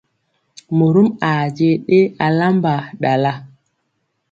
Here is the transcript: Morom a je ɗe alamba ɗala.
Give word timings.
Morom 0.77 1.07
a 1.29 1.31
je 1.57 1.69
ɗe 1.87 1.99
alamba 2.25 2.73
ɗala. 3.01 3.31